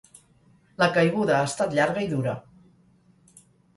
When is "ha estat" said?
1.39-1.75